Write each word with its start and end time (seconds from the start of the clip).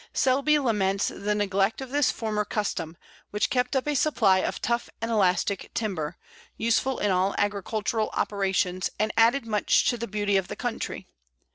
Selby 0.13 0.57
laments 0.57 1.09
the 1.09 1.35
neglect 1.35 1.79
of 1.79 1.91
this 1.91 2.09
former 2.09 2.43
custom, 2.43 2.97
which 3.29 3.51
kept 3.51 3.75
up 3.75 3.87
a 3.87 3.93
supply 3.95 4.39
of 4.39 4.59
tough 4.59 4.89
and 4.99 5.11
elastic 5.11 5.69
timber, 5.75 6.17
useful 6.57 6.97
in 6.97 7.11
all 7.11 7.35
agricultural 7.37 8.09
operations, 8.13 8.89
and 8.97 9.13
added 9.15 9.45
much 9.45 9.85
to 9.85 9.97
the 9.97 10.07
beauty 10.07 10.37
of 10.37 10.47
the 10.47 10.55
country. 10.55 11.05